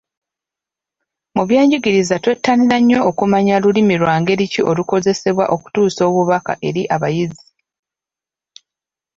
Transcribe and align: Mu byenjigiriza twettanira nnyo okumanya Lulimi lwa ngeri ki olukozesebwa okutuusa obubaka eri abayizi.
Mu 1.35 1.43
byenjigiriza 1.49 2.15
twettanira 2.23 2.77
nnyo 2.81 2.99
okumanya 3.09 3.55
Lulimi 3.63 3.95
lwa 4.01 4.15
ngeri 4.21 4.45
ki 4.53 4.61
olukozesebwa 4.69 5.45
okutuusa 5.55 6.01
obubaka 6.09 6.51
eri 6.67 6.81
abayizi. 6.95 7.45